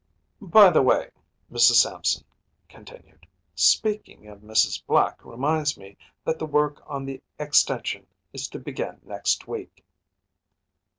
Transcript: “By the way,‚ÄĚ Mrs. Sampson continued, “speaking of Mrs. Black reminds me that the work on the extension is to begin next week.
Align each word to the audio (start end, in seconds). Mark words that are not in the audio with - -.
“By 0.41 0.71
the 0.71 0.81
way,‚ÄĚ 0.81 1.55
Mrs. 1.55 1.75
Sampson 1.75 2.23
continued, 2.67 3.27
“speaking 3.53 4.25
of 4.29 4.39
Mrs. 4.39 4.83
Black 4.87 5.23
reminds 5.23 5.77
me 5.77 5.95
that 6.25 6.39
the 6.39 6.47
work 6.47 6.81
on 6.87 7.05
the 7.05 7.21
extension 7.37 8.07
is 8.33 8.47
to 8.47 8.57
begin 8.57 8.99
next 9.03 9.47
week. 9.47 9.85